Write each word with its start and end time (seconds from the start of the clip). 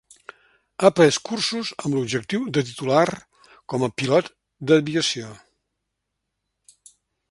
Ha 0.85 0.89
pres 0.99 1.19
cursos 1.27 1.73
amb 1.83 1.97
l'objectiu 1.99 2.49
de 2.59 2.65
titular 2.71 3.05
com 3.75 3.87
a 3.89 3.93
pilot 4.03 4.35
d'aviació. 4.73 5.35